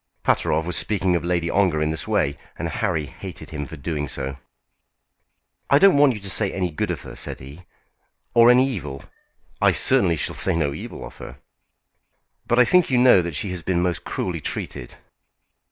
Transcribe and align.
Pateroff 0.23 0.65
was 0.65 0.75
speaking 0.77 1.15
of 1.15 1.23
Lady 1.23 1.47
Ongar 1.47 1.79
in 1.79 1.91
this 1.91 2.07
way, 2.07 2.35
and 2.57 2.67
Harry 2.67 3.05
hated 3.05 3.51
him 3.51 3.67
for 3.67 3.77
doing 3.77 4.07
so. 4.07 4.37
"I 5.69 5.77
don't 5.77 5.95
want 5.95 6.15
you 6.15 6.19
to 6.21 6.27
say 6.31 6.51
any 6.51 6.71
good 6.71 6.89
of 6.89 7.01
her," 7.01 7.15
said 7.15 7.39
he, 7.39 7.65
"or 8.33 8.49
any 8.49 8.67
evil." 8.67 9.05
"I 9.61 9.73
certainly 9.73 10.15
shall 10.15 10.33
say 10.33 10.55
no 10.55 10.73
evil 10.73 11.05
of 11.05 11.17
her." 11.17 11.37
"But 12.47 12.57
I 12.57 12.65
think 12.65 12.89
you 12.89 12.97
know 12.97 13.21
that 13.21 13.35
she 13.35 13.51
has 13.51 13.61
been 13.61 13.83
most 13.83 14.03
cruelly 14.03 14.41
treated." 14.41 14.95